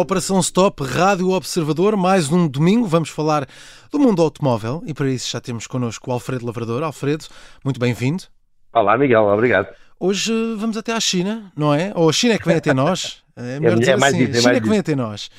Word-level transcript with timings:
Operação 0.00 0.38
Stop, 0.40 0.84
Rádio 0.84 1.30
Observador, 1.30 1.96
mais 1.96 2.30
um 2.30 2.46
domingo. 2.46 2.86
Vamos 2.86 3.08
falar 3.08 3.48
do 3.90 3.98
mundo 3.98 4.20
automóvel 4.20 4.82
e 4.84 4.92
para 4.92 5.08
isso 5.08 5.30
já 5.30 5.40
temos 5.40 5.66
connosco 5.66 6.10
o 6.10 6.12
Alfredo 6.12 6.44
Lavrador. 6.44 6.82
Alfredo, 6.82 7.24
muito 7.64 7.80
bem-vindo. 7.80 8.24
Olá, 8.74 8.98
Miguel, 8.98 9.22
obrigado. 9.22 9.68
Hoje 9.98 10.32
vamos 10.58 10.76
até 10.76 10.92
à 10.92 11.00
China, 11.00 11.50
não 11.56 11.72
é? 11.72 11.92
Ou 11.94 12.10
a 12.10 12.12
China 12.12 12.34
é 12.34 12.38
que 12.38 12.46
vem 12.46 12.56
até 12.56 12.74
nós. 12.74 13.24
É 13.38 13.60
melhor 13.60 13.76
é, 13.76 13.80
dizer 13.80 13.90
é 13.90 13.94
assim, 13.94 14.24
a 14.24 14.40
China 14.40 14.54
é 14.54 14.60
que 14.62 14.68
vem 14.68 14.78
até 14.78 14.96
nós. 14.96 15.30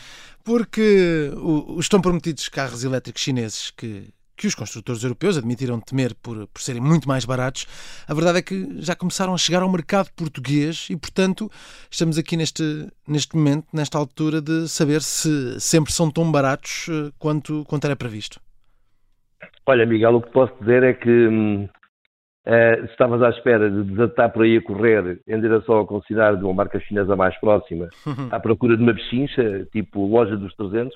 Porque 0.44 1.32
os 1.36 1.90
tão 1.90 2.00
prometidos 2.00 2.48
carros 2.48 2.84
elétricos 2.84 3.24
chineses 3.24 3.72
que 3.76 4.10
que 4.38 4.46
os 4.46 4.54
construtores 4.54 5.04
europeus 5.04 5.38
admitiram 5.38 5.80
temer 5.80 6.14
por, 6.16 6.48
por 6.48 6.62
serem 6.62 6.82
muito 6.82 7.08
mais 7.08 7.26
baratos, 7.26 7.66
a 8.08 8.14
verdade 8.14 8.38
é 8.38 8.42
que 8.42 8.82
já 8.82 8.96
começaram 8.96 9.34
a 9.34 9.38
chegar 9.38 9.64
ao 9.64 9.72
mercado 9.72 10.10
português 10.16 10.88
e, 10.92 10.96
portanto, 10.96 11.50
estamos 11.90 12.18
aqui 12.18 12.38
neste, 12.38 12.88
neste 13.08 13.36
momento, 13.36 13.66
nesta 13.74 13.98
altura, 13.98 14.40
de 14.40 14.68
saber 14.70 15.02
se 15.02 15.60
sempre 15.60 15.92
são 15.92 16.12
tão 16.12 16.32
baratos 16.32 16.88
eh, 16.90 17.12
quanto, 17.18 17.66
quanto 17.68 17.86
era 17.86 17.96
previsto. 17.96 18.40
Olha, 19.66 19.86
Miguel, 19.86 20.16
o 20.16 20.22
que 20.22 20.32
posso 20.32 20.54
dizer 20.60 20.84
é 20.84 20.94
que 20.94 21.10
hum, 21.10 21.68
uh, 22.46 22.86
estavas 22.86 23.22
à 23.22 23.30
espera 23.30 23.70
de 23.70 23.84
desatar 23.84 24.32
por 24.32 24.44
aí 24.44 24.58
a 24.58 24.62
correr 24.62 25.20
em 25.28 25.42
direção 25.42 25.76
ao 25.76 25.88
concessionário 25.88 26.38
de 26.38 26.46
uma 26.46 26.54
marca 26.54 26.80
chinesa 26.80 27.16
mais 27.16 27.38
próxima, 27.40 27.90
à 28.32 28.40
procura 28.40 28.78
de 28.78 28.84
uma 28.84 28.94
pechincha, 28.94 29.68
tipo 29.72 30.06
loja 30.06 30.38
dos 30.38 30.56
300, 30.56 30.96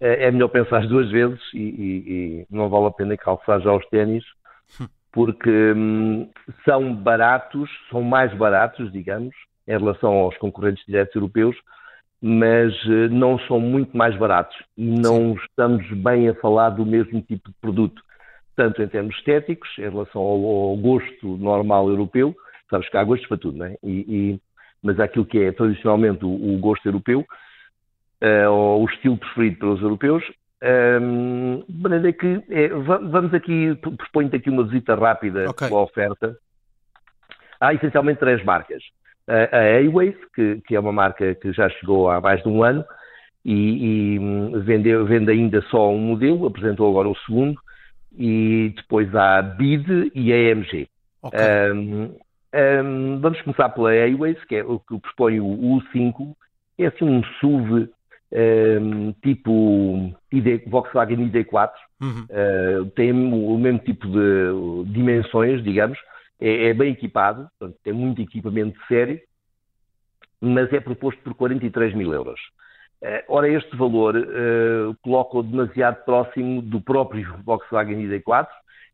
é, 0.00 0.26
é 0.26 0.30
melhor 0.30 0.48
pensar 0.48 0.86
duas 0.86 1.10
vezes 1.10 1.40
e, 1.52 1.58
e, 1.58 2.12
e, 2.12 2.46
não 2.50 2.68
vale 2.68 2.86
a 2.86 2.90
pena 2.90 3.16
calçar 3.16 3.60
já 3.60 3.72
os 3.72 3.84
ténis, 3.86 4.24
porque 5.12 5.50
hum, 5.50 6.28
são 6.64 6.94
baratos, 6.94 7.68
são 7.90 8.02
mais 8.02 8.32
baratos, 8.34 8.92
digamos, 8.92 9.34
em 9.66 9.78
relação 9.78 10.12
aos 10.12 10.36
concorrentes 10.38 10.84
diretos 10.86 11.14
europeus, 11.14 11.56
mas 12.20 12.74
uh, 12.84 13.08
não 13.10 13.38
são 13.40 13.60
muito 13.60 13.96
mais 13.96 14.16
baratos 14.16 14.56
e 14.76 14.84
não 14.84 15.34
estamos 15.34 15.88
bem 15.92 16.28
a 16.28 16.34
falar 16.34 16.70
do 16.70 16.84
mesmo 16.84 17.20
tipo 17.22 17.50
de 17.50 17.56
produto, 17.60 18.02
tanto 18.56 18.82
em 18.82 18.88
termos 18.88 19.14
estéticos, 19.16 19.68
em 19.78 19.88
relação 19.88 20.20
ao, 20.20 20.44
ao 20.44 20.76
gosto 20.76 21.36
normal 21.36 21.88
europeu, 21.88 22.34
sabes 22.70 22.88
que 22.88 22.96
há 22.96 23.04
gostos 23.04 23.28
para 23.28 23.38
tudo, 23.38 23.58
não 23.58 23.66
é? 23.66 23.76
E, 23.84 24.40
mas 24.82 24.98
aquilo 25.00 25.24
que 25.24 25.38
é 25.38 25.52
tradicionalmente 25.52 26.24
o, 26.24 26.28
o 26.28 26.58
gosto 26.58 26.86
europeu, 26.86 27.24
uh, 28.22 28.50
ou 28.50 28.82
o 28.82 28.86
estilo 28.86 29.16
preferido 29.16 29.58
pelos 29.58 29.82
europeus. 29.82 30.24
Um, 30.60 31.62
de 31.68 31.82
maneira 31.82 32.12
que 32.12 32.42
é, 32.50 32.68
vamos 32.68 33.32
aqui, 33.32 33.76
proponho 33.76 34.28
aqui 34.34 34.50
uma 34.50 34.64
visita 34.64 34.94
rápida 34.96 35.48
okay. 35.50 35.68
pela 35.68 35.82
oferta. 35.82 36.36
Há 37.60 37.74
essencialmente 37.74 38.20
três 38.20 38.44
marcas. 38.44 38.82
A, 39.28 39.56
a 39.56 39.60
Airways, 39.60 40.16
que, 40.34 40.60
que, 40.66 40.74
é 40.74 40.80
uma 40.80 40.92
marca 40.92 41.34
que 41.36 41.52
já 41.52 41.68
chegou 41.68 42.10
há 42.10 42.20
mais 42.20 42.42
de 42.42 42.48
um 42.48 42.62
ano 42.62 42.84
e, 43.44 44.14
e 44.14 44.18
hum, 44.18 44.60
vende, 44.60 44.96
vende 45.04 45.30
ainda 45.30 45.62
só 45.70 45.90
um 45.92 45.98
modelo, 45.98 46.46
apresentou 46.46 46.90
agora 46.90 47.08
o 47.08 47.16
segundo, 47.18 47.60
e 48.16 48.72
depois 48.76 49.14
há 49.14 49.38
a 49.38 49.42
BID 49.42 50.10
e 50.14 50.32
a 50.32 50.52
AMG. 50.52 50.88
Okay. 51.22 51.72
Um, 51.72 52.14
um, 52.54 53.20
vamos 53.20 53.40
começar 53.42 53.68
pela 53.68 53.92
Airways, 53.92 54.42
que 54.44 54.56
é 54.56 54.64
o 54.64 54.78
que 54.80 54.98
propõe 54.98 55.40
o 55.40 55.46
U5, 55.46 56.34
é 56.78 56.86
assim 56.86 57.04
um 57.04 57.22
SUV 57.40 57.88
um, 58.32 59.08
ehm, 59.08 59.12
tipo 59.22 60.14
ID, 60.32 60.68
Volkswagen 60.68 61.30
ID4, 61.30 61.70
uhum. 62.00 62.26
uh, 62.30 62.90
tem 62.90 63.12
o 63.12 63.58
mesmo 63.58 63.78
tipo 63.80 64.06
de 64.08 64.92
dimensões, 64.92 65.62
digamos, 65.62 65.98
é, 66.40 66.68
é 66.68 66.74
bem 66.74 66.92
equipado, 66.92 67.48
portanto, 67.58 67.78
tem 67.82 67.92
muito 67.92 68.22
equipamento 68.22 68.78
de 68.78 68.86
série, 68.86 69.22
mas 70.40 70.72
é 70.72 70.80
proposto 70.80 71.20
por 71.22 71.34
43 71.34 71.94
mil 71.94 72.12
euros. 72.12 72.40
Uh, 73.02 73.22
ora, 73.28 73.48
este 73.48 73.76
valor 73.76 74.16
uh, 74.16 74.96
coloca-o 75.02 75.42
demasiado 75.42 76.04
próximo 76.04 76.60
do 76.60 76.80
próprio 76.80 77.36
Volkswagen 77.44 77.96
ID4 77.96 78.48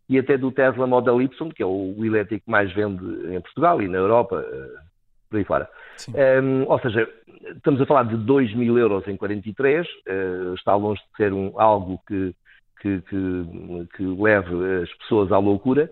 e 0.09 0.19
até 0.19 0.37
do 0.37 0.53
Tesla 0.53 0.87
Model 0.87 1.23
Y, 1.23 1.53
que 1.55 1.63
é 1.63 1.67
o 1.67 1.95
elétrico 2.05 2.45
que 2.45 2.51
mais 2.51 2.71
vende 2.73 3.05
em 3.35 3.41
Portugal 3.41 3.81
e 3.81 3.89
na 3.89 3.99
Europa, 3.99 4.37
uh, 4.37 4.85
por 5.35 5.39
aí 5.39 5.45
fora. 5.45 5.69
Um, 6.43 6.65
ou 6.69 6.79
seja, 6.79 7.09
estamos 7.57 7.81
a 7.81 7.87
falar 7.87 8.05
de 8.05 8.17
2 8.17 8.55
mil 8.55 8.79
euros 8.79 9.07
em 9.09 9.17
43, 9.17 9.87
uh, 9.87 9.91
eh, 10.07 10.55
está 10.55 10.75
longe 10.77 11.01
de 11.01 11.17
ser 11.17 11.33
um, 11.33 11.53
algo 11.61 12.01
que, 12.07 12.35
que, 12.81 13.01
que, 13.03 13.87
que, 13.97 14.03
leve 14.05 14.83
as 14.83 14.93
pessoas 14.99 15.33
à 15.33 15.39
loucura. 15.39 15.91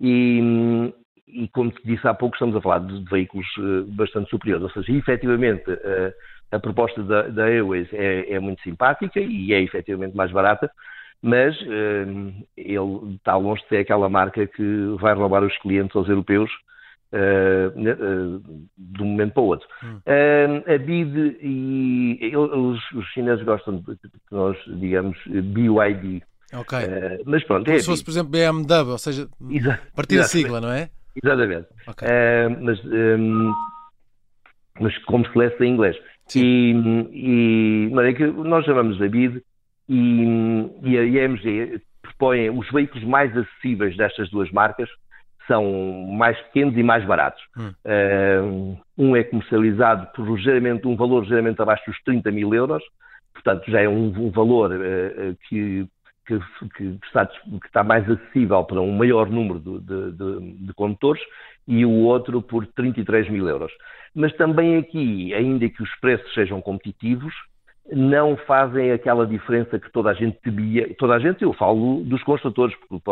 E, 0.00 0.92
e, 1.26 1.48
como 1.48 1.70
te 1.70 1.80
disse 1.84 2.06
há 2.06 2.12
pouco, 2.12 2.34
estamos 2.34 2.56
a 2.56 2.60
falar 2.60 2.80
de, 2.80 3.04
veículos 3.04 3.46
uh, 3.58 3.84
bastante 3.92 4.28
superiores, 4.28 4.64
ou 4.64 4.70
seja, 4.70 4.92
efetivamente 4.92 5.70
uh, 5.70 6.12
a 6.50 6.58
proposta 6.58 7.02
da, 7.02 7.22
da 7.28 7.48
Airways 7.48 7.88
é, 7.92 8.34
é, 8.34 8.38
muito 8.38 8.62
simpática 8.62 9.20
e 9.20 9.54
é 9.54 9.62
efetivamente 9.62 10.14
mais 10.14 10.30
barata, 10.30 10.70
mas 11.22 11.56
ele 12.56 13.14
está 13.14 13.36
longe 13.36 13.62
de 13.62 13.68
ser 13.68 13.76
aquela 13.78 14.08
marca 14.08 14.44
que 14.44 14.96
vai 15.00 15.14
roubar 15.14 15.44
os 15.44 15.56
clientes 15.58 15.94
aos 15.94 16.08
europeus 16.08 16.50
uh, 17.12 18.42
de 18.76 19.02
um 19.02 19.06
momento 19.06 19.34
para 19.34 19.42
o 19.42 19.46
outro. 19.46 19.68
Hum. 19.84 20.00
Uh, 20.06 20.74
a 20.74 20.78
BID 20.78 21.38
e 21.40 22.36
os, 22.36 22.80
os, 22.92 23.06
chineses 23.12 23.44
gostam 23.44 23.78
de 23.78 23.96
que 23.96 24.08
nós 24.30 24.56
digamos 24.66 25.18
BYD. 25.26 26.22
Ok. 26.54 26.78
Uh, 26.78 27.22
mas 27.24 27.44
pronto, 27.44 27.64
Como 27.64 27.76
é 27.76 27.80
se 27.80 27.86
fosse, 27.86 28.04
por 28.04 28.10
exemplo, 28.10 28.30
BMW, 28.30 28.90
ou 28.90 28.98
seja, 28.98 29.28
Exa 29.50 29.80
partir 29.94 30.16
da 30.16 30.24
sigla, 30.24 30.60
não 30.60 30.70
é? 30.70 30.90
Exatamente. 31.22 31.68
Okay. 31.88 32.08
mas, 32.60 32.82
um, 32.84 33.52
mas 34.80 34.96
como 35.04 35.26
se 35.26 35.38
lesse 35.38 35.62
em 35.62 35.72
inglês. 35.74 35.96
Sim. 36.26 37.08
E, 37.12 37.90
e 37.92 38.00
é 38.00 38.12
que 38.14 38.26
nós 38.26 38.64
chamamos 38.64 39.00
a 39.00 39.08
BID 39.08 39.42
e, 39.88 40.24
e 40.82 40.98
a 40.98 41.04
IMG 41.04 41.82
propõem 42.00 42.50
os 42.50 42.70
veículos 42.70 43.04
mais 43.04 43.36
acessíveis 43.36 43.96
destas 43.96 44.30
duas 44.30 44.50
marcas 44.50 44.88
são 45.46 46.06
mais 46.08 46.38
pequenos 46.42 46.76
e 46.76 46.82
mais 46.82 47.04
baratos. 47.04 47.42
Hum. 47.56 47.72
Uh, 47.84 48.78
um 48.96 49.16
é 49.16 49.24
comercializado 49.24 50.06
por 50.14 50.28
ligeiramente, 50.28 50.86
um 50.86 50.96
valor 50.96 51.22
ligeiramente 51.22 51.60
abaixo 51.60 51.84
dos 51.86 52.00
30 52.04 52.30
mil 52.30 52.54
euros, 52.54 52.82
portanto 53.32 53.70
já 53.70 53.80
é 53.80 53.88
um, 53.88 54.06
um 54.06 54.30
valor 54.30 54.70
uh, 54.72 55.36
que, 55.48 55.86
que, 56.26 56.38
que, 56.76 56.98
está, 57.06 57.26
que, 57.26 57.66
está, 57.66 57.82
mais 57.82 58.08
acessível 58.08 58.64
para 58.64 58.80
um 58.80 58.92
maior 58.92 59.28
número 59.28 59.58
de, 59.58 59.80
de, 59.80 60.12
de, 60.12 60.66
de 60.66 60.74
condutores, 60.74 61.22
e 61.66 61.84
o 61.84 61.90
outro 61.90 62.42
por 62.42 62.66
33 62.66 63.28
mil 63.30 63.48
euros. 63.48 63.72
Mas 64.14 64.32
também 64.36 64.76
aqui, 64.76 65.32
ainda 65.32 65.68
que 65.68 65.82
os 65.82 65.94
preços 66.00 66.32
sejam 66.34 66.60
competitivos, 66.60 67.32
não 67.90 68.36
fazem 68.36 68.92
aquela 68.92 69.26
diferença 69.26 69.78
que 69.78 69.90
toda 69.90 70.10
a 70.10 70.14
gente 70.14 70.38
temia, 70.42 70.94
toda 70.98 71.14
a 71.14 71.18
gente, 71.18 71.42
eu 71.42 71.52
falo 71.52 72.02
dos 72.04 72.22
construtores, 72.22 72.76
porque 72.88 73.02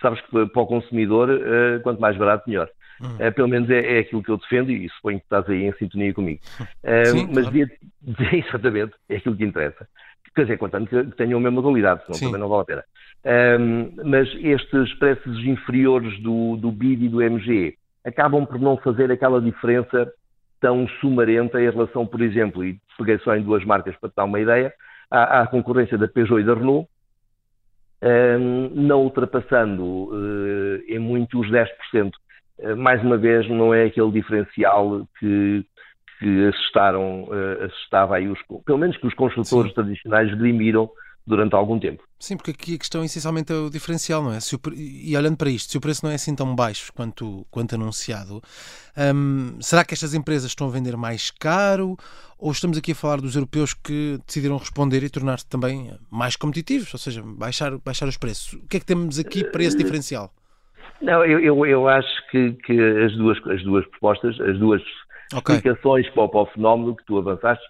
sabes 0.00 0.20
que 0.22 0.46
para 0.46 0.62
o 0.62 0.66
consumidor, 0.66 1.30
uh, 1.30 1.80
quanto 1.82 2.00
mais 2.00 2.16
barato, 2.16 2.48
melhor. 2.48 2.68
Uhum. 3.00 3.14
Uh, 3.14 3.32
pelo 3.32 3.48
menos 3.48 3.70
é, 3.70 3.96
é, 3.96 3.98
aquilo 4.00 4.22
que 4.22 4.30
eu 4.30 4.36
defendo 4.36 4.70
e 4.70 4.88
suponho 4.90 5.18
que 5.18 5.24
estás 5.24 5.48
aí 5.48 5.64
em 5.64 5.72
sintonia 5.74 6.12
comigo. 6.12 6.40
Uh, 6.60 7.06
Sim, 7.06 7.26
mas 7.32 7.48
claro. 7.48 7.50
devia, 7.50 7.70
exatamente, 8.46 8.92
é 9.08 9.16
aquilo 9.16 9.36
que 9.36 9.44
interessa. 9.44 9.88
Quer 10.34 10.42
dizer, 10.42 10.58
contanto 10.58 10.88
que 10.88 11.16
tenham 11.16 11.38
a 11.38 11.42
mesma 11.42 11.62
qualidade, 11.62 12.02
senão 12.04 12.14
Sim. 12.14 12.26
também 12.26 12.40
não 12.40 12.48
vale 12.48 12.62
a 12.62 12.64
pena. 12.64 12.84
mas 14.04 14.28
estes 14.36 14.94
preços 14.94 15.44
inferiores 15.44 16.20
do, 16.22 16.56
do 16.56 16.70
BID 16.70 17.06
e 17.06 17.08
do 17.08 17.20
MG 17.20 17.74
acabam 18.04 18.46
por 18.46 18.60
não 18.60 18.76
fazer 18.76 19.10
aquela 19.10 19.40
diferença 19.40 20.12
tão 20.60 20.86
sumarenta 21.00 21.60
em 21.60 21.68
relação, 21.68 22.06
por 22.06 22.20
exemplo, 22.20 22.64
e 22.64 22.78
peguei 23.00 23.18
só 23.18 23.34
em 23.34 23.42
duas 23.42 23.64
marcas 23.64 23.96
para 23.96 24.10
te 24.10 24.16
dar 24.16 24.24
uma 24.24 24.40
ideia, 24.40 24.72
à, 25.10 25.40
à 25.40 25.46
concorrência 25.46 25.96
da 25.96 26.06
Peugeot 26.06 26.40
e 26.40 26.44
da 26.44 26.54
Renault, 26.54 26.88
um, 28.02 28.70
não 28.74 29.02
ultrapassando 29.02 29.84
uh, 29.84 30.82
em 30.88 30.98
muito 30.98 31.40
os 31.40 31.50
10%. 31.50 31.66
Uh, 32.06 32.10
eh, 32.58 32.74
mais 32.74 33.02
uma 33.02 33.16
vez, 33.16 33.48
não 33.48 33.74
é 33.74 33.84
aquele 33.84 34.10
diferencial 34.10 35.06
que, 35.18 35.64
que 36.18 36.46
assustaram, 36.48 37.24
uh, 37.24 37.64
assustava 37.64 38.16
aí 38.16 38.28
os, 38.28 38.38
pelo 38.64 38.78
menos 38.78 38.96
que 38.96 39.06
os 39.06 39.14
construtores 39.14 39.70
Sim. 39.70 39.74
tradicionais 39.74 40.34
grimiram 40.34 40.90
durante 41.26 41.54
algum 41.54 41.78
tempo. 41.78 42.02
Sim, 42.18 42.36
porque 42.36 42.50
aqui 42.50 42.74
a 42.74 42.78
questão 42.78 43.04
essencialmente 43.04 43.52
é 43.52 43.56
o 43.56 43.70
diferencial, 43.70 44.22
não 44.22 44.32
é? 44.32 44.38
O, 44.38 44.74
e 44.74 45.16
olhando 45.16 45.36
para 45.36 45.48
isto, 45.48 45.70
se 45.70 45.78
o 45.78 45.80
preço 45.80 46.04
não 46.04 46.12
é 46.12 46.16
assim 46.16 46.34
tão 46.34 46.54
baixo 46.54 46.92
quanto, 46.92 47.46
quanto 47.50 47.74
anunciado, 47.74 48.42
hum, 49.14 49.56
será 49.60 49.84
que 49.84 49.94
estas 49.94 50.12
empresas 50.12 50.50
estão 50.50 50.66
a 50.66 50.70
vender 50.70 50.96
mais 50.96 51.30
caro 51.30 51.96
ou 52.38 52.50
estamos 52.50 52.76
aqui 52.76 52.92
a 52.92 52.94
falar 52.94 53.20
dos 53.20 53.36
europeus 53.36 53.72
que 53.74 54.18
decidiram 54.26 54.56
responder 54.56 55.02
e 55.02 55.10
tornar-se 55.10 55.46
também 55.48 55.92
mais 56.10 56.36
competitivos, 56.36 56.92
ou 56.92 56.98
seja, 56.98 57.22
baixar, 57.24 57.78
baixar 57.78 58.08
os 58.08 58.16
preços? 58.16 58.54
O 58.54 58.68
que 58.68 58.76
é 58.76 58.80
que 58.80 58.86
temos 58.86 59.18
aqui 59.18 59.44
para 59.44 59.62
esse 59.62 59.76
diferencial? 59.76 60.30
Não, 61.00 61.24
eu, 61.24 61.40
eu, 61.40 61.66
eu 61.66 61.88
acho 61.88 62.30
que, 62.30 62.52
que, 62.64 62.78
as, 62.78 63.16
duas, 63.16 63.38
as 63.46 63.62
duas 63.62 63.86
propostas, 63.86 64.38
as 64.40 64.58
duas 64.58 64.82
okay. 65.34 65.56
explicações 65.56 66.08
para 66.10 66.24
o, 66.24 66.28
para 66.28 66.40
o 66.40 66.46
fenómeno 66.46 66.96
que 66.96 67.04
tu 67.06 67.16
avançaste 67.16 67.64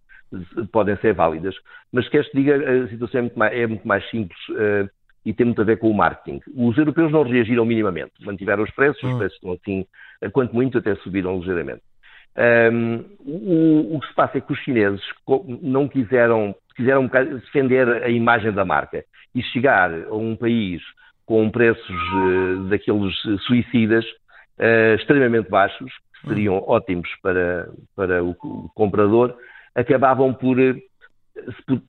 podem 0.72 0.96
ser 0.96 1.14
válidas. 1.14 1.54
Mas 1.92 2.08
queres 2.08 2.28
que 2.30 2.38
diga, 2.38 2.56
a 2.56 2.88
situação 2.88 3.18
é 3.18 3.22
muito 3.22 3.38
mais, 3.38 3.52
é 3.52 3.66
muito 3.66 3.88
mais 3.88 4.10
simples 4.10 4.38
uh, 4.50 4.88
e 5.24 5.32
tem 5.32 5.46
muito 5.46 5.60
a 5.60 5.64
ver 5.64 5.78
com 5.78 5.90
o 5.90 5.96
marketing. 5.96 6.40
Os 6.54 6.76
europeus 6.78 7.12
não 7.12 7.22
reagiram 7.22 7.64
minimamente, 7.64 8.12
mantiveram 8.20 8.62
os 8.62 8.70
preços, 8.70 9.02
hum. 9.02 9.12
os 9.12 9.18
preços 9.18 9.36
estão 9.36 9.52
assim, 9.52 9.86
quanto 10.32 10.54
muito 10.54 10.78
até 10.78 10.94
subiram 10.96 11.38
ligeiramente. 11.38 11.82
Um, 12.36 13.04
o, 13.18 13.96
o, 13.96 14.00
que 14.00 14.06
se 14.06 14.14
passa 14.14 14.38
é 14.38 14.40
que 14.40 14.52
os 14.52 14.58
chineses 14.60 15.02
não 15.60 15.88
quiseram, 15.88 16.54
quiseram 16.76 17.06
defender 17.08 17.88
a 18.04 18.08
imagem 18.08 18.52
da 18.52 18.64
marca 18.64 19.04
e 19.34 19.42
chegar 19.42 19.92
a 19.92 20.14
um 20.14 20.36
país 20.36 20.80
com 21.26 21.50
preços 21.50 21.90
uh, 21.90 22.68
daqueles 22.68 23.14
suicidas 23.46 24.04
uh, 24.58 24.94
extremamente 24.94 25.50
baixos, 25.50 25.92
que 26.20 26.28
seriam 26.28 26.58
hum. 26.58 26.64
ótimos 26.66 27.08
para, 27.22 27.68
para 27.96 28.22
o, 28.22 28.30
o 28.30 28.70
comprador, 28.74 29.34
acabavam 29.74 30.32
por 30.32 30.56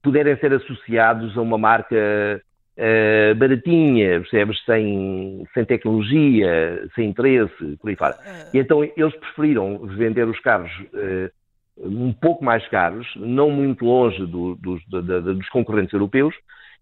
puderem 0.01 0.37
ser 0.37 0.53
associados 0.53 1.37
a 1.37 1.41
uma 1.41 1.57
marca 1.57 2.41
uh, 2.77 3.35
baratinha, 3.35 4.21
percebes? 4.21 4.63
Sem, 4.65 5.45
sem 5.53 5.65
tecnologia, 5.65 6.87
sem 6.95 7.09
interesse, 7.09 7.77
por 7.79 7.89
aí 7.89 7.95
fora. 7.95 8.15
E 8.53 8.59
então 8.59 8.83
eles 8.83 9.15
preferiram 9.15 9.79
vender 9.85 10.27
os 10.27 10.39
carros 10.39 10.71
uh, 10.93 11.31
um 11.77 12.13
pouco 12.13 12.43
mais 12.43 12.67
caros, 12.67 13.07
não 13.15 13.49
muito 13.49 13.85
longe 13.85 14.25
do, 14.25 14.55
do, 14.55 14.79
do, 14.87 15.35
dos 15.35 15.49
concorrentes 15.49 15.93
europeus 15.93 16.35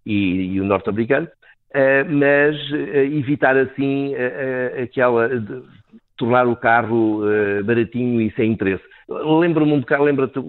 e, 0.05 0.53
e 0.53 0.61
o 0.61 0.65
norte-americano, 0.65 1.27
uh, 1.27 2.09
mas 2.09 2.57
evitar 3.13 3.57
assim 3.57 4.13
aquela. 4.81 5.29
Tornar 6.17 6.47
o 6.47 6.55
carro 6.57 7.21
baratinho 7.63 8.19
e 8.19 8.29
sem 8.31 8.51
interesse. 8.51 8.83
Lembro-me 9.09 9.73
um 9.73 9.79
bocado, 9.79 10.03
lembra-te 10.03 10.39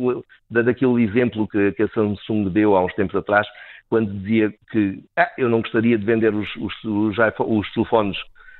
daquele 0.50 1.02
exemplo 1.02 1.48
que, 1.48 1.72
que, 1.72 1.82
a 1.82 1.88
Samsung 1.88 2.50
deu 2.50 2.76
há 2.76 2.84
uns 2.84 2.94
tempos 2.94 3.16
atrás, 3.16 3.46
quando 3.88 4.12
dizia 4.12 4.52
que 4.70 5.02
ah, 5.16 5.30
eu 5.38 5.48
não 5.48 5.62
gostaria 5.62 5.96
de 5.96 6.04
vender 6.04 6.34
os, 6.34 6.48
os, 6.56 6.84
os, 6.84 7.16
os 7.38 7.72
telefones 7.72 8.18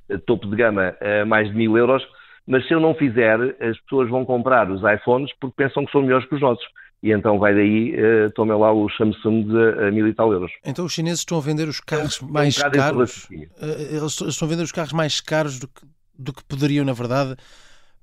eh, 0.08 0.18
topo 0.26 0.46
de 0.48 0.56
gama 0.56 0.96
a 1.00 1.24
mais 1.26 1.48
de 1.48 1.54
mil 1.54 1.76
euros, 1.76 2.02
mas 2.46 2.66
se 2.66 2.74
eu 2.74 2.80
não 2.80 2.94
fizer, 2.94 3.38
as 3.60 3.78
pessoas 3.82 4.08
vão 4.08 4.24
comprar 4.24 4.70
os 4.70 4.82
iPhones 4.82 5.30
porque 5.38 5.62
pensam 5.62 5.84
que 5.84 5.92
são 5.92 6.02
melhores 6.02 6.26
que 6.26 6.34
os 6.34 6.40
nossos. 6.40 6.64
E 7.02 7.12
então 7.12 7.38
vai 7.38 7.54
daí, 7.54 7.94
uh, 7.94 8.30
toma 8.34 8.56
lá 8.56 8.72
os 8.72 8.94
Samsung 8.96 9.46
a, 9.56 9.88
a 9.88 9.90
mil 9.90 10.06
e 10.06 10.12
tal 10.12 10.32
euros. 10.32 10.52
Então 10.64 10.84
os 10.84 10.92
chineses 10.92 11.20
estão 11.20 11.38
a 11.38 11.40
vender 11.40 11.66
os 11.66 11.80
carros 11.80 12.20
mais 12.20 12.58
um 12.58 12.70
caros. 12.70 13.24
Uh, 13.30 13.46
eles 13.90 14.20
estão 14.20 14.46
a 14.46 14.50
vender 14.50 14.62
os 14.62 14.72
carros 14.72 14.92
mais 14.92 15.20
caros 15.20 15.58
do 15.58 15.68
que, 15.68 15.82
do 16.18 16.32
que 16.32 16.44
poderiam, 16.44 16.84
na 16.84 16.92
verdade, 16.92 17.36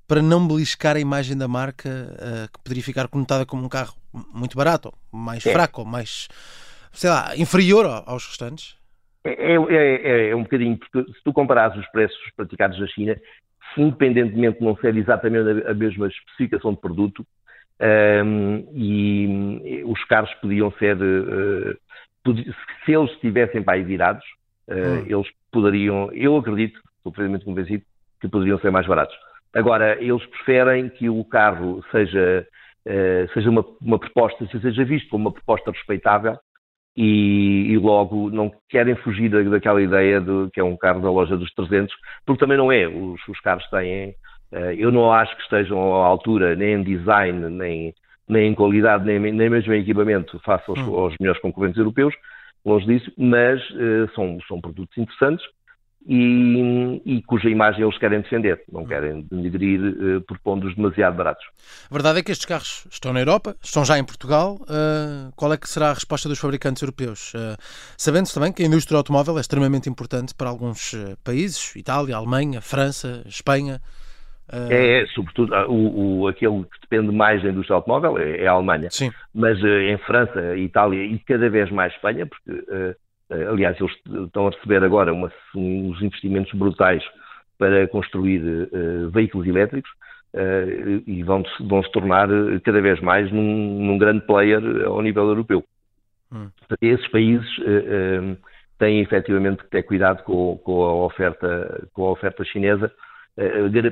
para 0.08 0.22
não 0.22 0.48
beliscar 0.48 0.96
a 0.96 1.00
imagem 1.00 1.36
da 1.36 1.46
marca, 1.46 1.88
uh, 1.88 2.50
que 2.50 2.62
poderia 2.64 2.82
ficar 2.82 3.06
conotada 3.08 3.44
como 3.44 3.64
um 3.64 3.68
carro 3.68 3.94
muito 4.34 4.56
barato, 4.56 4.92
mais 5.12 5.44
é. 5.44 5.52
fraco, 5.52 5.84
mais 5.84 6.28
sei 6.92 7.10
lá, 7.10 7.36
inferior 7.36 7.86
aos 8.06 8.26
restantes? 8.26 8.76
É, 9.24 9.54
é, 9.54 9.54
é, 9.54 10.30
é, 10.30 10.36
um 10.36 10.42
bocadinho, 10.42 10.78
porque 10.78 11.12
se 11.12 11.22
tu 11.22 11.32
comparares 11.32 11.76
os 11.76 11.86
preços 11.90 12.18
praticados 12.36 12.80
na 12.80 12.86
China, 12.86 13.16
independentemente 13.76 14.58
de 14.58 14.64
não 14.64 14.76
ser 14.76 14.96
exatamente 14.96 15.66
a 15.66 15.74
mesma 15.74 16.08
especificação 16.08 16.72
de 16.72 16.80
produto, 16.80 17.26
um, 17.80 18.68
e 18.74 19.82
os 19.84 20.02
carros 20.04 20.32
podiam 20.34 20.72
ser, 20.72 20.96
uh, 20.96 21.78
se 22.84 22.92
eles 22.92 23.10
estivessem 23.12 23.62
para 23.62 23.74
aí 23.74 23.84
virados, 23.84 24.24
uh, 24.68 24.74
hum. 24.74 25.04
eles 25.06 25.28
poderiam, 25.52 26.10
eu 26.12 26.36
acredito, 26.36 26.80
estou 26.96 27.12
plenamente 27.12 27.44
convencido, 27.44 27.84
que 28.20 28.28
poderiam 28.28 28.58
ser 28.58 28.70
mais 28.70 28.86
baratos. 28.86 29.16
Agora, 29.54 29.96
eles 30.02 30.24
preferem 30.26 30.88
que 30.88 31.08
o 31.08 31.24
carro 31.24 31.82
seja, 31.90 32.46
uh, 32.86 33.32
seja 33.32 33.48
uma, 33.50 33.64
uma 33.80 33.98
proposta, 33.98 34.46
seja 34.46 34.84
visto 34.84 35.08
como 35.08 35.24
uma 35.24 35.32
proposta 35.32 35.70
respeitável 35.70 36.36
e, 36.96 37.66
e, 37.70 37.78
logo 37.78 38.28
não 38.30 38.52
querem 38.68 38.96
fugir 38.96 39.30
daquela 39.48 39.80
ideia 39.80 40.20
de 40.20 40.50
que 40.52 40.60
é 40.60 40.64
um 40.64 40.76
carro 40.76 41.00
da 41.00 41.10
loja 41.10 41.36
dos 41.36 41.52
300, 41.54 41.94
porque 42.26 42.40
também 42.40 42.58
não 42.58 42.72
é. 42.72 42.86
Os, 42.86 43.20
os 43.28 43.40
carros 43.40 43.64
têm. 43.70 44.10
Uh, 44.52 44.72
eu 44.76 44.90
não 44.90 45.12
acho 45.12 45.34
que 45.36 45.42
estejam 45.42 46.02
à 46.02 46.06
altura 46.06 46.56
nem 46.56 46.74
em 46.74 46.82
design, 46.82 47.48
nem, 47.50 47.94
nem 48.28 48.50
em 48.50 48.54
qualidade, 48.54 49.04
nem, 49.04 49.18
nem 49.18 49.48
mesmo 49.48 49.72
em 49.72 49.80
equipamento 49.80 50.38
face 50.40 50.64
aos, 50.68 50.80
hum. 50.80 50.94
aos 50.94 51.14
melhores 51.20 51.40
concorrentes 51.40 51.78
europeus, 51.78 52.14
longe 52.64 52.86
disso, 52.86 53.12
mas 53.16 53.60
uh, 53.70 54.10
são, 54.14 54.38
são 54.46 54.60
produtos 54.60 54.96
interessantes 54.98 55.44
e, 56.10 57.02
e, 57.04 57.22
cuja 57.22 57.50
imagem 57.50 57.82
eles 57.82 57.98
querem 57.98 58.22
defender, 58.22 58.62
não 58.72 58.86
querem 58.86 59.26
denigrir 59.30 59.78
uh, 59.78 60.20
propondo-os 60.22 60.74
demasiado 60.74 61.14
baratos. 61.14 61.44
A 61.90 61.92
verdade 61.92 62.20
é 62.20 62.22
que 62.22 62.32
estes 62.32 62.46
carros 62.46 62.86
estão 62.90 63.12
na 63.12 63.20
Europa, 63.20 63.54
estão 63.62 63.84
já 63.84 63.98
em 63.98 64.04
Portugal. 64.04 64.54
Uh, 64.62 65.30
qual 65.36 65.52
é 65.52 65.58
que 65.58 65.68
será 65.68 65.90
a 65.90 65.92
resposta 65.92 66.26
dos 66.26 66.38
fabricantes 66.38 66.80
europeus? 66.80 67.34
Uh, 67.34 67.58
Sabendo-se 67.98 68.32
também 68.32 68.50
que 68.50 68.62
a 68.62 68.66
indústria 68.66 68.96
automóvel 68.96 69.36
é 69.36 69.42
extremamente 69.42 69.90
importante 69.90 70.34
para 70.34 70.48
alguns 70.48 70.94
países, 71.22 71.76
Itália, 71.76 72.16
Alemanha, 72.16 72.62
França, 72.62 73.22
Espanha. 73.26 73.78
É, 74.50 75.02
é, 75.02 75.06
sobretudo, 75.08 75.54
o, 75.68 76.20
o, 76.20 76.28
aquele 76.28 76.62
que 76.64 76.80
depende 76.80 77.14
mais 77.14 77.42
da 77.42 77.50
indústria 77.50 77.76
automóvel 77.76 78.16
é, 78.16 78.44
é 78.44 78.46
a 78.46 78.52
Alemanha. 78.52 78.88
Sim. 78.90 79.10
Mas 79.34 79.58
em 79.62 79.98
França, 79.98 80.56
Itália 80.56 81.04
e 81.04 81.18
cada 81.18 81.50
vez 81.50 81.70
mais 81.70 81.92
Espanha, 81.92 82.26
porque 82.26 82.64
eh, 82.70 82.96
aliás, 83.30 83.78
eles 83.80 83.92
estão 84.26 84.46
a 84.46 84.50
receber 84.50 84.82
agora 84.82 85.12
uma, 85.12 85.30
uns 85.54 86.00
investimentos 86.00 86.52
brutais 86.54 87.02
para 87.58 87.86
construir 87.88 88.40
uh, 88.40 89.10
veículos 89.10 89.46
elétricos 89.46 89.90
uh, 90.34 91.02
e 91.06 91.22
vão, 91.22 91.42
vão, 91.60 91.82
se 91.82 91.90
tornar 91.90 92.28
cada 92.64 92.80
vez 92.80 93.00
mais 93.00 93.30
num, 93.32 93.84
num 93.84 93.98
grande 93.98 94.24
player 94.26 94.62
ao 94.86 95.02
nível 95.02 95.28
europeu. 95.28 95.64
Hum. 96.32 96.48
Esses 96.80 97.06
países 97.08 97.58
uh, 97.58 98.36
têm 98.78 99.00
efetivamente 99.00 99.64
que 99.64 99.70
ter 99.70 99.82
cuidado 99.82 100.22
com, 100.22 100.56
com, 100.58 100.82
a, 100.84 100.94
oferta, 101.04 101.88
com 101.92 102.06
a 102.06 102.12
oferta 102.12 102.44
chinesa 102.44 102.92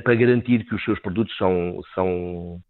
para 0.03 0.15
garantir 0.17 0.65
que 0.65 0.75
os 0.75 0.85
seus 0.85 0.99
produtos 0.99 1.37
são, 1.37 1.81
são 1.95 2.61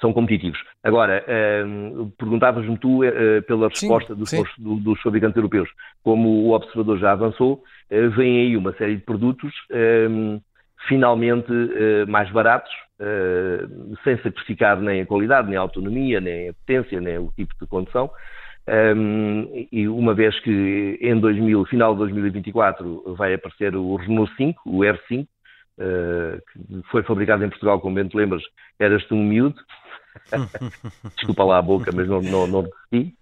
são 0.00 0.12
competitivos. 0.12 0.58
Agora, 0.82 1.24
uh, 1.24 2.10
perguntavas-me 2.18 2.78
tu 2.78 3.04
uh, 3.04 3.42
pela 3.46 3.68
resposta 3.68 4.14
sim, 4.14 4.18
dos, 4.18 4.30
sim. 4.30 4.44
Do, 4.58 4.76
dos 4.76 5.00
fabricantes 5.00 5.36
europeus. 5.36 5.68
Como 6.02 6.28
o 6.28 6.52
observador 6.52 6.98
já 6.98 7.12
avançou, 7.12 7.62
uh, 7.90 8.10
vem 8.10 8.40
aí 8.40 8.56
uma 8.56 8.72
série 8.74 8.96
de 8.96 9.02
produtos 9.02 9.52
ehm, 9.70 10.38
finalmente 10.88 11.50
mais 12.06 12.30
baratos, 12.30 12.70
sem 14.04 14.16
sacrificar 14.18 14.80
nem 14.80 15.00
a 15.00 15.06
qualidade, 15.06 15.48
nem 15.48 15.56
a 15.56 15.60
autonomia, 15.60 16.20
nem 16.20 16.48
a 16.48 16.54
potência, 16.54 17.00
nem 17.00 17.18
o 17.18 17.32
tipo 17.36 17.52
de 17.60 17.66
condução. 17.66 18.10
Um, 18.68 19.66
e 19.72 19.88
uma 19.88 20.14
vez 20.14 20.38
que 20.40 20.98
em 21.00 21.18
2000, 21.18 21.64
final 21.66 21.94
de 21.94 22.00
2024 22.00 23.14
vai 23.16 23.32
aparecer 23.32 23.74
o 23.74 23.96
Renault 23.96 24.30
5, 24.36 24.60
o 24.66 24.80
R5, 24.80 25.22
uh, 25.22 25.26
que 25.78 26.82
foi 26.90 27.02
fabricado 27.02 27.44
em 27.44 27.48
Portugal, 27.48 27.80
como 27.80 27.94
bem 27.94 28.08
te 28.08 28.16
lembras, 28.16 28.42
eras-te 28.78 29.14
um 29.14 29.22
miúdo, 29.22 29.60
Desculpa 31.16 31.44
lá 31.44 31.58
a 31.58 31.62
boca, 31.62 31.90
mas 31.92 32.08
não, 32.08 32.20
não, 32.20 32.46
não 32.46 32.68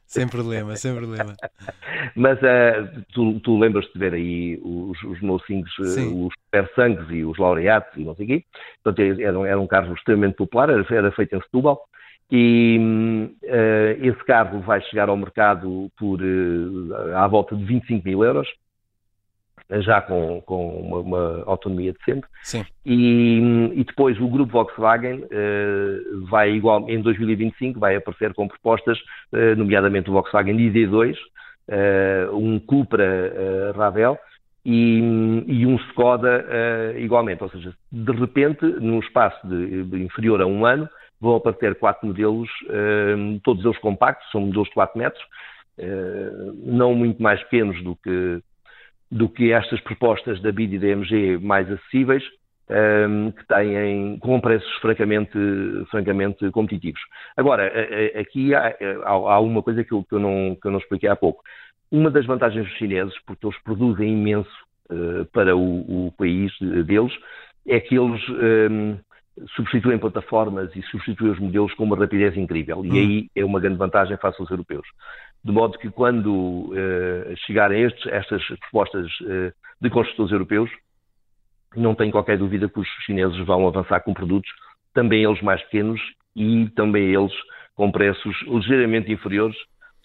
Sem 0.07 0.29
problema, 0.29 0.77
sem 0.77 0.95
problema. 0.95 1.35
mas 2.15 2.39
uh, 2.39 3.05
tu, 3.13 3.41
tu 3.41 3.59
lembras-te 3.59 3.93
de 3.93 3.99
ver 3.99 4.15
aí 4.15 4.61
os, 4.63 5.03
os 5.03 5.21
mocinhos, 5.21 5.71
eh, 5.81 6.01
os 6.03 6.33
Persangues 6.51 7.09
e 7.11 7.25
os 7.25 7.39
laureatos 7.39 7.97
e 7.97 8.05
não 8.05 8.15
sei 8.15 8.25
o 8.25 8.29
quê. 8.29 8.45
Portanto, 8.83 9.21
era, 9.21 9.49
era 9.49 9.61
um 9.61 9.67
carro 9.67 9.95
extremamente 9.95 10.37
popular, 10.37 10.71
era, 10.71 10.87
era 10.91 11.13
feito 11.13 11.37
em 11.37 11.41
Setúbal. 11.43 11.81
E 12.31 12.79
uh, 13.45 14.05
esse 14.05 14.25
carro 14.25 14.61
vai 14.61 14.81
chegar 14.83 15.09
ao 15.09 15.17
mercado 15.17 15.89
por 15.97 16.21
uh, 16.21 17.17
à 17.17 17.27
volta 17.29 17.55
de 17.55 17.65
25 17.65 18.05
mil 18.05 18.25
euros 18.25 18.49
já 19.71 20.01
com, 20.01 20.41
com 20.43 20.69
uma, 20.81 20.99
uma, 20.99 21.45
autonomia 21.47 21.93
decente. 21.93 22.27
Sim. 22.43 22.65
E, 22.85 23.73
e 23.75 23.85
depois 23.85 24.19
o 24.21 24.29
grupo 24.29 24.53
Volkswagen 24.53 25.25
uh, 25.25 26.27
vai 26.27 26.53
igual, 26.53 26.89
em 26.89 27.01
2025 27.01 27.79
vai 27.79 27.97
aparecer 27.97 28.33
com 28.35 28.47
propostas, 28.47 28.99
uh, 29.33 29.57
nomeadamente 29.57 30.09
o 30.09 30.13
Volkswagen 30.13 30.57
ID2, 30.57 31.15
uh, 31.15 31.17
eh, 31.69 32.29
um 32.33 32.61
Cupra 32.61 33.73
Ravel 33.75 34.17
e, 34.65 34.99
e, 35.47 35.67
um 35.67 35.77
Skoda 35.77 36.45
igualmente. 36.97 37.43
Ou 37.43 37.51
seja, 37.51 37.75
de 37.91 38.13
repente, 38.13 38.65
num 38.65 39.01
espaço 39.01 39.47
de, 39.47 39.83
de 39.83 40.05
inferior 40.05 40.41
a 40.41 40.47
um 40.47 40.65
ano, 40.65 40.89
vão 41.21 41.37
aparecer 41.37 41.75
quatro 41.77 42.07
modelos, 42.07 42.49
todos 43.43 43.65
eles 43.65 43.79
compactos, 43.79 44.31
são 44.31 44.43
modelos 44.43 44.69
de 44.69 44.75
4 44.75 44.99
metros, 44.99 45.25
não 46.65 46.95
muito 46.95 47.21
mais 47.23 47.43
pequenos 47.45 47.83
do 47.83 47.97
que 47.97 48.41
do 49.11 49.29
que 49.29 49.53
estas 49.53 49.81
propostas 49.81 50.41
da 50.41 50.51
BID 50.51 50.75
e 50.75 50.79
da 50.79 50.89
MG 50.89 51.39
mais 51.39 51.71
acessíveis, 51.71 52.25
um, 52.69 53.31
que 53.31 53.47
têm 53.47 54.19
com 54.19 54.41
preços 54.41 54.71
francamente, 54.81 55.39
francamente 55.91 56.51
competitivos. 56.51 57.01
Agora, 57.37 57.71
aqui 58.19 58.55
há, 58.55 58.75
há 59.05 59.41
uma 59.41 59.63
coisa 59.63 59.85
que 59.85 59.93
eu, 59.93 60.03
que, 60.03 60.15
eu 60.15 60.19
não, 60.19 60.57
que 60.61 60.67
eu 60.67 60.73
não 60.73 60.79
expliquei 60.79 61.09
há 61.09 61.17
pouco. 61.17 61.43
Uma 61.91 62.11
das 62.11 62.27
vantagens 62.27 62.67
dos 62.67 62.77
chineses, 62.77 63.15
porque 63.25 63.47
eles 63.47 63.59
produzem 63.63 64.13
imenso 64.13 64.51
uh, 64.91 65.25
para 65.27 65.57
o, 65.57 66.07
o, 66.07 66.13
país 66.13 66.53
deles, 66.61 67.13
é 67.69 67.79
que 67.79 67.97
eles 67.97 68.21
um, 68.29 68.99
substituem 69.55 69.99
plataformas 69.99 70.75
e 70.75 70.83
substituem 70.83 71.31
os 71.31 71.39
modelos 71.39 71.73
com 71.75 71.85
uma 71.85 71.97
rapidez 71.97 72.37
incrível. 72.37 72.85
E 72.85 72.91
hum. 72.91 72.95
aí 72.95 73.31
é 73.37 73.45
uma 73.45 73.61
grande 73.61 73.79
vantagem 73.79 74.17
face 74.17 74.41
aos 74.41 74.51
europeus 74.51 74.87
de 75.47 75.53
modo 75.53 75.79
que 75.79 75.89
quando 75.91 76.33
uh, 76.33 77.37
chegarem 77.47 77.85
estes, 77.85 78.05
estas 78.13 78.45
propostas 78.59 79.07
uh, 79.21 79.53
de 79.81 79.89
construtores 79.89 80.33
europeus, 80.33 80.69
não 81.77 81.95
tenho 81.95 82.11
qualquer 82.11 82.37
dúvida 82.37 82.69
que 82.69 82.81
os 82.81 82.89
chineses 83.05 83.39
vão 83.47 83.69
avançar 83.69 84.01
com 84.01 84.13
produtos, 84.13 84.51
também 84.93 85.23
eles 85.23 85.41
mais 85.43 85.63
pequenos 85.63 86.01
e 86.35 86.69
também 86.71 87.15
eles 87.15 87.33
com 87.77 87.93
preços 87.93 88.35
ligeiramente 88.43 89.13
inferiores, 89.13 89.57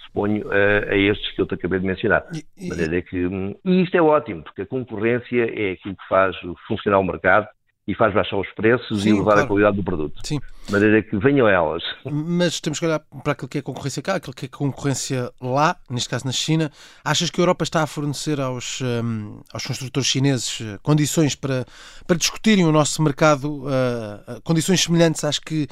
suponho, 0.06 0.46
a, 0.52 0.92
a 0.92 0.96
estes 0.96 1.32
que 1.32 1.42
eu 1.42 1.48
te 1.48 1.56
acabei 1.56 1.80
de 1.80 1.88
mencionar. 1.88 2.24
E, 2.56 2.68
e... 2.68 3.02
Que, 3.02 3.26
hum, 3.26 3.56
e 3.66 3.82
isto 3.82 3.96
é 3.96 4.02
ótimo, 4.02 4.44
porque 4.44 4.62
a 4.62 4.68
concorrência 4.68 5.42
é 5.42 5.72
aquilo 5.72 5.96
que 5.96 6.08
faz 6.08 6.36
funcionar 6.68 7.00
o 7.00 7.04
mercado 7.04 7.48
e 7.88 7.96
faz 7.96 8.14
baixar 8.14 8.38
os 8.38 8.50
preços 8.52 9.02
Sim, 9.02 9.10
e 9.10 9.12
elevar 9.12 9.34
claro. 9.34 9.42
a 9.42 9.48
qualidade 9.48 9.78
do 9.78 9.84
produto. 9.84 10.22
Sim. 10.24 10.40
De 10.68 10.72
maneira 10.72 11.02
que 11.02 11.18
venham 11.18 11.48
elas. 11.48 11.84
Mas 12.06 12.60
temos 12.60 12.80
que 12.80 12.86
olhar 12.86 13.00
para 13.24 13.34
aquilo 13.34 13.50
que 13.50 13.58
é 13.58 13.62
concorrência 13.62 14.04
cá, 14.04 14.16
aquilo 14.16 14.34
que 14.34 14.46
é 14.46 14.50
concorrência 14.50 15.32
lá, 15.42 15.76
neste 15.90 16.08
caso 16.08 16.26
na 16.26 16.32
China. 16.32 16.72
Achas 17.04 17.30
que 17.32 17.42
a 17.42 17.44
Europa 17.44 17.64
está 17.64 17.82
a 17.82 17.88
fornecer 17.88 18.40
aos, 18.40 18.82
um, 18.82 19.42
aos 19.52 19.66
construtores 19.66 20.08
chineses 20.08 20.62
eh, 20.62 20.78
condições 20.84 21.36
para, 21.36 21.66
para 22.06 22.18
discutirem 22.18 22.66
o 22.66 22.72
nosso 22.72 23.02
mercado, 23.02 23.66
uh, 23.66 24.42
condições 24.44 24.84
semelhantes 24.84 25.24
às 25.24 25.40
que 25.40 25.68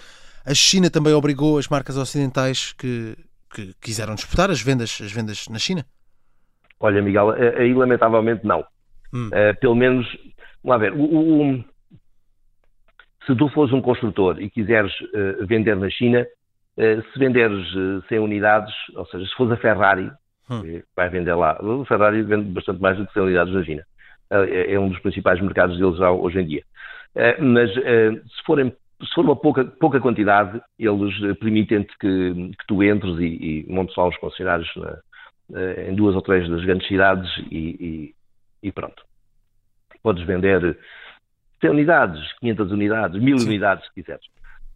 a 0.46 0.54
China 0.54 0.89
também 0.89 1.13
obrigou 1.13 1.60
as 1.60 1.68
marcas 1.68 1.96
ocidentais 1.96 2.74
que, 2.74 3.16
que 3.54 3.74
quiseram 3.80 4.16
disputar 4.16 4.50
as 4.50 4.62
vendas, 4.62 5.00
as 5.04 5.12
vendas 5.12 5.48
na 5.48 5.60
China? 5.60 5.86
Olha, 6.80 7.01
Miguel, 7.04 7.32
aí 7.32 7.74
lamentavelmente 7.74 8.46
não. 8.48 8.66
Hum. 9.13 9.28
Uh, 9.28 9.60
pelo 9.60 9.75
menos, 9.75 10.08
vamos 10.63 10.66
lá 10.66 10.78
ver, 10.78 10.94
o, 10.94 11.04
o, 11.04 11.63
se 13.29 13.36
tu 13.36 13.48
fores 13.50 13.71
um 13.71 13.81
construtor 13.81 14.41
e 14.41 14.50
quiseres 14.50 14.91
uh, 15.01 15.45
vender 15.45 15.75
na 15.75 15.89
China, 15.89 16.25
uh, 16.77 17.12
se 17.12 17.19
venderes 17.19 17.75
uh, 17.75 18.01
100 18.09 18.19
unidades, 18.19 18.74
ou 18.95 19.05
seja, 19.05 19.24
se 19.25 19.36
fores 19.36 19.53
a 19.53 19.57
Ferrari, 19.57 20.09
hum. 20.50 20.81
vai 20.95 21.09
vender 21.09 21.36
lá. 21.36 21.55
O 21.62 21.86
Ferrari 21.86 22.24
vende 22.24 22.50
bastante 22.50 22.81
mais 22.81 22.98
do 22.98 23.05
que 23.05 23.13
100 23.13 23.24
unidades 23.24 23.53
na 23.53 23.63
China. 23.63 23.83
É, 24.31 24.74
é 24.74 24.79
um 24.79 24.89
dos 24.89 25.00
principais 25.00 25.39
mercados 25.41 25.77
deles 25.77 25.98
já 25.98 26.12
hoje 26.12 26.39
em 26.39 26.45
dia. 26.45 26.63
mas 27.39 27.71
se, 27.74 28.43
forem, 28.45 28.71
se 29.01 29.13
for 29.13 29.25
uma 29.25 29.36
pouca, 29.36 29.65
pouca 29.65 30.00
quantidade, 30.00 30.62
eles 30.77 31.38
permitem-te 31.39 31.95
que, 32.00 32.33
que, 32.33 32.67
tu 32.67 32.83
entres 32.83 33.17
e, 33.19 33.65
e 33.65 33.65
montes 33.67 33.95
lá 33.95 34.07
os 34.07 34.17
concessionários 34.17 34.69
na, 34.75 35.81
em 35.88 35.95
duas 35.95 36.15
ou 36.15 36.21
três 36.21 36.48
das 36.48 36.63
grandes 36.63 36.88
cidades 36.88 37.27
e, 37.50 38.13
e, 38.62 38.67
e 38.67 38.71
pronto. 38.71 39.03
Podes 40.03 40.24
vender 40.25 40.77
100 41.62 41.70
unidades, 41.70 42.34
500 42.39 42.72
unidades, 42.72 43.22
1000 43.22 43.38
unidades, 43.38 43.86
se 43.86 43.94
quiseres. 43.94 44.25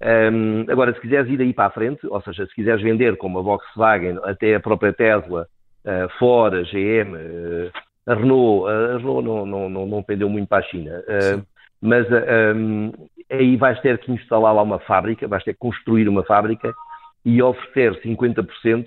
Um, 0.02 0.66
agora, 0.70 0.94
se 0.94 1.00
quiseres 1.00 1.30
ir 1.30 1.40
aí 1.40 1.54
para 1.54 1.68
a 1.68 1.72
frente, 1.72 2.06
ou 2.08 2.22
seja, 2.22 2.46
se 2.46 2.54
quiseres 2.54 2.82
vender 2.82 3.16
como 3.18 3.40
a 3.40 3.42
Volkswagen, 3.42 4.20
até 4.24 4.56
a 4.56 4.60
própria 4.60 4.92
Tesla, 4.92 5.48
uh, 5.86 6.10
Ford, 6.20 6.54
a 6.56 6.64
GM, 6.64 7.16
uh, 7.16 7.72
a 8.06 8.14
Renault, 8.14 8.68
a 8.68 8.98
Renault 8.98 9.26
não, 9.26 9.46
não, 9.46 9.70
não, 9.70 9.86
não 9.88 10.04
pendeu 10.04 10.30
muito 10.30 10.48
para 10.50 10.58
a 10.58 10.68
China, 10.70 10.92
uh, 11.00 11.46
mas 11.82 12.06
um, 12.56 12.92
aí 13.30 13.56
vais 13.56 13.80
ter 13.80 13.98
que 14.00 14.12
instalar 14.12 14.54
lá 14.54 14.62
uma 14.62 14.80
fábrica, 14.80 15.28
vais 15.28 15.44
ter 15.44 15.54
que 15.54 15.60
construir 15.60 16.10
uma 16.10 16.24
fábrica 16.24 16.74
e 17.24 17.42
oferecer 17.42 18.02
50% 18.02 18.86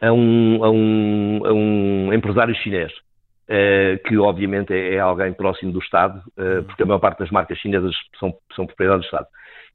a 0.00 0.12
um, 0.12 0.64
a, 0.64 0.70
um, 0.70 1.40
a 1.44 1.52
um 1.52 2.12
empresário 2.12 2.54
chinês. 2.56 2.92
Uh, 3.50 3.98
que 4.06 4.16
obviamente 4.16 4.72
é, 4.72 4.94
é, 4.94 5.00
alguém 5.00 5.32
próximo 5.32 5.72
do 5.72 5.80
Estado, 5.80 6.22
uh, 6.38 6.62
porque 6.62 6.84
a 6.84 6.86
maior 6.86 7.00
parte 7.00 7.18
das 7.18 7.32
marcas 7.32 7.58
chinesas 7.58 7.92
são, 8.16 8.32
são 8.54 8.64
propriedade 8.64 9.00
do 9.00 9.04
Estado. 9.06 9.26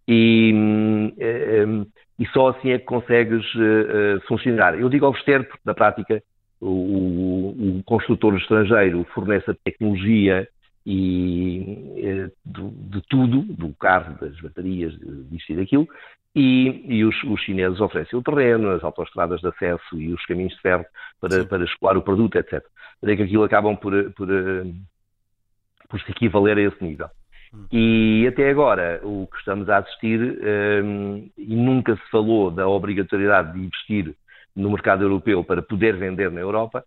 E, 0.08 1.12
uh, 1.18 1.86
e 2.18 2.26
só 2.28 2.52
assim 2.52 2.70
é 2.70 2.80
que 2.80 2.86
consegues 2.86 3.46
funcionar. 4.30 4.80
Eu 4.80 4.88
digo 4.88 5.06
oferecer 5.06 5.46
porque, 5.46 5.64
na 5.66 5.74
prática, 5.74 6.24
o, 6.62 6.68
o, 6.68 7.78
o 7.80 7.84
construtor 7.84 8.38
estrangeiro 8.38 9.06
fornece 9.14 9.52
a 9.52 9.56
tecnologia 9.66 10.48
e 10.86 12.30
de, 12.46 12.70
de, 12.70 13.02
tudo, 13.10 13.42
do 13.42 13.74
carro, 13.74 14.18
das 14.20 14.40
baterias, 14.40 14.94
disto 15.30 15.54
e 15.54 15.56
daquilo, 15.56 15.88
e, 16.36 16.84
e 16.88 17.06
os, 17.06 17.16
os, 17.24 17.42
chineses 17.42 17.80
oferecem 17.80 18.20
o 18.20 18.22
terreno, 18.22 18.70
as 18.72 18.84
autoestradas 18.84 19.40
de 19.40 19.48
acesso 19.48 20.00
e 20.00 20.14
os 20.14 20.24
caminhos 20.26 20.54
de 20.54 20.62
ferro 20.62 20.86
para, 21.20 21.46
para 21.46 21.64
escoar 21.64 21.98
o 21.98 22.02
produto, 22.02 22.38
etc. 22.38 22.64
Daí 23.02 23.16
que 23.16 23.24
aquilo 23.24 23.44
acabam 23.44 23.76
por, 23.78 24.12
por, 24.12 24.30
eh, 24.30 24.66
por 25.90 26.02
se 26.02 26.12
equivaler 26.12 26.58
a 26.58 26.62
esse 26.62 26.84
nível. 26.84 27.08
Hum. 27.54 27.66
E 27.72 28.28
até 28.28 28.50
agora 28.50 29.00
o 29.02 29.28
que 29.28 29.38
estamos 29.38 29.70
a 29.70 29.78
assistir, 29.78 30.20
um, 30.84 31.18
eh, 31.26 31.32
e 31.38 31.56
nunca 31.56 31.96
se 31.96 32.10
falou 32.12 32.52
da 32.52 32.68
obrigatoriedade 32.68 33.54
de 33.54 33.66
investir 33.66 34.14
no 34.54 34.72
mercado 34.72 35.04
europeu 35.04 35.44
para 35.44 35.62
poder 35.62 35.96
vender 35.96 36.30
na 36.32 36.42
Europa, 36.42 36.84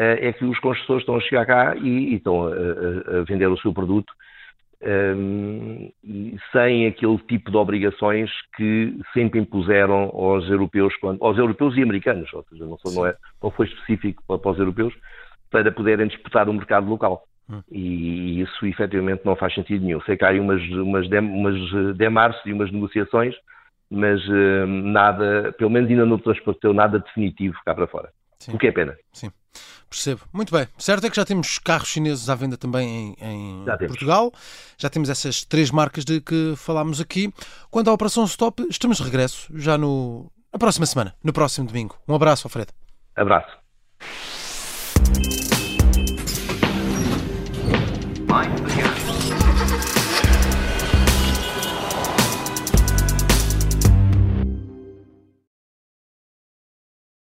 é 0.00 0.32
que 0.32 0.44
os 0.44 0.58
construtores 0.60 1.02
estão 1.02 1.16
a 1.16 1.20
chegar 1.20 1.46
cá 1.46 1.76
e, 1.76 2.12
e 2.12 2.14
estão 2.16 2.46
a, 2.46 2.50
a, 2.50 3.18
a, 3.18 3.24
vender 3.24 3.46
o 3.46 3.58
seu 3.58 3.72
produto 3.72 4.12
um, 4.80 5.90
sem 6.52 6.86
aquele 6.86 7.18
tipo 7.18 7.50
de 7.50 7.56
obrigações 7.56 8.30
que 8.56 8.96
sempre 9.12 9.40
impuseram 9.40 10.10
aos 10.14 10.48
europeus, 10.48 10.94
aos 11.20 11.36
europeus 11.36 11.76
e 11.76 11.82
americanos, 11.82 12.32
ou 12.32 12.44
seja, 12.48 12.64
não, 12.64 12.78
não, 12.94 13.06
é, 13.06 13.14
não 13.42 13.50
foi 13.50 13.66
específico 13.66 14.22
para, 14.26 14.38
para 14.38 14.50
os 14.52 14.58
europeus, 14.58 14.94
para 15.50 15.72
poderem 15.72 16.06
disputar 16.06 16.48
o 16.48 16.52
mercado 16.52 16.88
local. 16.88 17.24
Hum. 17.50 17.62
E 17.72 18.40
isso 18.42 18.66
efetivamente 18.66 19.22
não 19.24 19.34
faz 19.34 19.54
sentido 19.54 19.84
nenhum. 19.84 20.00
Sei 20.02 20.16
que 20.16 20.24
há 20.24 20.28
aí 20.28 20.38
umas, 20.38 20.62
umas, 20.70 21.08
dem, 21.08 21.20
umas 21.20 21.96
demarches 21.96 22.44
e 22.44 22.52
umas 22.52 22.70
negociações, 22.70 23.34
mas 23.90 24.22
uh, 24.28 24.66
nada, 24.66 25.52
pelo 25.56 25.70
menos 25.70 25.90
ainda 25.90 26.04
não 26.04 26.18
transpareceu 26.18 26.74
nada 26.74 26.98
definitivo 26.98 27.56
cá 27.64 27.74
para 27.74 27.86
fora. 27.86 28.10
Sim. 28.38 28.52
O 28.54 28.58
que 28.58 28.68
é 28.68 28.72
pena. 28.72 28.96
Sim. 29.12 29.30
Percebo. 29.88 30.20
Muito 30.32 30.52
bem. 30.52 30.68
Certo 30.78 31.06
é 31.06 31.10
que 31.10 31.16
já 31.16 31.24
temos 31.24 31.58
carros 31.58 31.88
chineses 31.88 32.28
à 32.28 32.34
venda 32.34 32.56
também 32.56 33.16
em, 33.18 33.62
em 33.62 33.64
já 33.64 33.78
Portugal. 33.78 34.32
Já 34.76 34.90
temos 34.90 35.08
essas 35.08 35.44
três 35.44 35.70
marcas 35.70 36.04
de 36.04 36.20
que 36.20 36.54
falámos 36.56 37.00
aqui. 37.00 37.32
Quanto 37.70 37.88
à 37.88 37.92
Operação 37.92 38.24
Stop, 38.24 38.64
estamos 38.68 38.98
de 38.98 39.04
regresso 39.04 39.48
já 39.58 39.78
no, 39.78 40.30
na 40.52 40.58
próxima 40.58 40.86
semana, 40.86 41.14
no 41.24 41.32
próximo 41.32 41.66
domingo. 41.66 41.96
Um 42.06 42.14
abraço, 42.14 42.46
Alfredo. 42.46 42.72
Abraço. 43.16 43.58